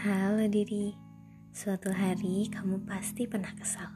[0.00, 0.96] Halo diri,
[1.52, 3.92] suatu hari kamu pasti pernah kesal.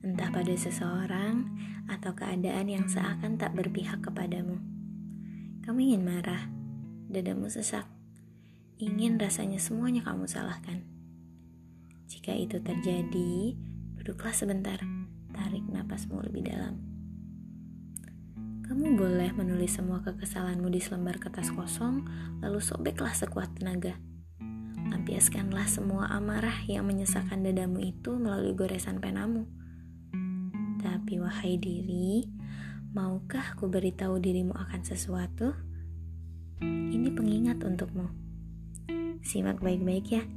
[0.00, 1.52] Entah pada seseorang
[1.84, 4.56] atau keadaan yang seakan tak berpihak kepadamu.
[5.68, 6.48] Kamu ingin marah,
[7.12, 7.84] dadamu sesak,
[8.80, 10.80] ingin rasanya semuanya kamu salahkan.
[12.08, 13.52] Jika itu terjadi,
[14.00, 14.80] duduklah sebentar,
[15.36, 16.80] tarik napasmu lebih dalam.
[18.64, 22.00] Kamu boleh menulis semua kekesalanmu di selembar kertas kosong,
[22.40, 23.92] lalu sobeklah sekuat tenaga
[24.92, 29.48] Lampiaskanlah semua amarah yang menyesakan dadamu itu melalui goresan penamu.
[30.84, 32.28] Tapi wahai diri,
[32.92, 35.56] maukah ku beritahu dirimu akan sesuatu?
[36.60, 38.12] Ini pengingat untukmu.
[39.24, 40.28] Simak baik-baik ya.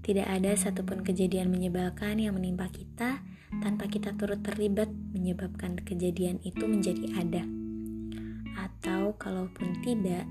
[0.00, 3.20] Tidak ada satupun kejadian menyebalkan yang menimpa kita
[3.60, 7.44] tanpa kita turut terlibat menyebabkan kejadian itu menjadi ada.
[8.56, 10.24] Atau kalaupun tidak,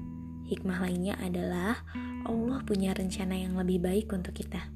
[0.49, 1.85] hikmah lainnya adalah
[2.21, 2.40] Allah
[2.71, 4.71] punya rencana yang lebih baik untuk kita.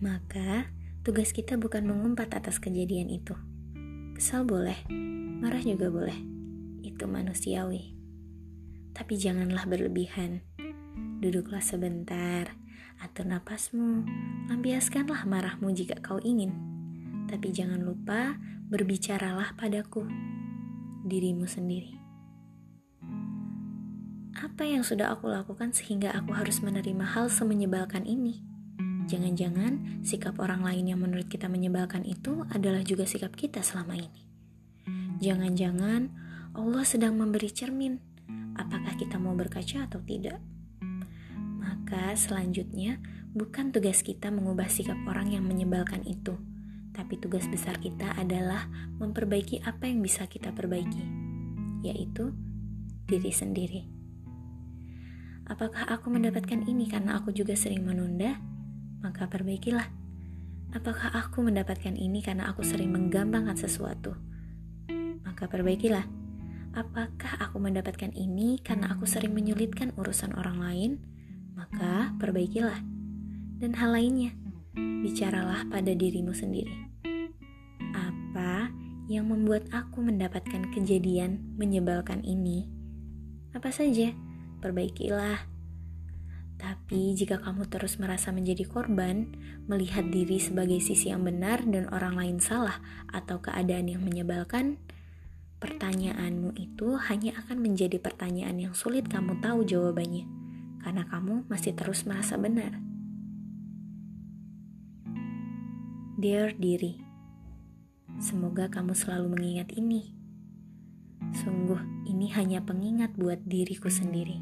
[0.00, 0.72] Maka,
[1.04, 3.36] tugas kita bukan mengumpat atas kejadian itu.
[4.16, 4.80] Kesal boleh,
[5.44, 6.16] marah juga boleh.
[6.80, 7.92] Itu manusiawi.
[8.96, 10.40] Tapi janganlah berlebihan.
[11.20, 12.48] Duduklah sebentar,
[13.04, 14.08] atur napasmu,
[14.48, 16.56] lampiaskanlah marahmu jika kau ingin.
[17.28, 18.40] Tapi jangan lupa
[18.72, 20.08] berbicaralah padaku,
[21.04, 22.05] dirimu sendiri.
[24.56, 28.40] Apa yang sudah aku lakukan sehingga aku harus menerima hal semenyebalkan ini?
[29.04, 34.24] Jangan-jangan sikap orang lain yang menurut kita menyebalkan itu adalah juga sikap kita selama ini.
[35.20, 36.08] Jangan-jangan
[36.56, 38.00] Allah sedang memberi cermin
[38.56, 40.40] apakah kita mau berkaca atau tidak.
[41.36, 42.96] Maka selanjutnya
[43.36, 46.32] bukan tugas kita mengubah sikap orang yang menyebalkan itu,
[46.96, 48.72] tapi tugas besar kita adalah
[49.04, 51.04] memperbaiki apa yang bisa kita perbaiki,
[51.84, 52.32] yaitu
[53.04, 53.95] diri sendiri.
[55.46, 58.42] Apakah aku mendapatkan ini karena aku juga sering menunda?
[58.98, 59.86] Maka perbaikilah.
[60.74, 64.18] Apakah aku mendapatkan ini karena aku sering menggampangkan sesuatu?
[65.22, 66.02] Maka perbaikilah.
[66.74, 70.90] Apakah aku mendapatkan ini karena aku sering menyulitkan urusan orang lain?
[71.54, 72.82] Maka perbaikilah.
[73.62, 74.34] Dan hal lainnya,
[74.76, 76.74] bicaralah pada dirimu sendiri.
[77.94, 78.68] Apa
[79.06, 82.66] yang membuat aku mendapatkan kejadian menyebalkan ini?
[83.54, 84.10] Apa saja?
[84.60, 85.56] Perbaikilah.
[86.56, 89.28] Tapi jika kamu terus merasa menjadi korban,
[89.68, 92.80] melihat diri sebagai sisi yang benar dan orang lain salah
[93.12, 94.80] atau keadaan yang menyebalkan,
[95.60, 100.24] pertanyaanmu itu hanya akan menjadi pertanyaan yang sulit kamu tahu jawabannya,
[100.80, 102.80] karena kamu masih terus merasa benar.
[106.16, 106.96] Dear diri,
[108.16, 110.16] semoga kamu selalu mengingat ini.
[111.36, 111.76] Sungguh,
[112.08, 114.40] ini hanya pengingat buat diriku sendiri.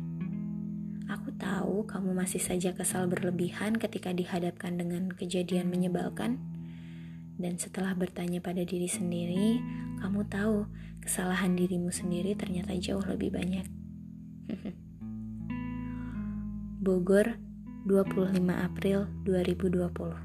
[1.10, 6.38] Aku tahu kamu masih saja kesal berlebihan ketika dihadapkan dengan kejadian menyebalkan,
[7.34, 9.58] dan setelah bertanya pada diri sendiri,
[9.98, 10.70] kamu tahu
[11.02, 13.66] kesalahan dirimu sendiri ternyata jauh lebih banyak.
[16.86, 17.42] Bogor,
[17.90, 20.23] 25 April 2020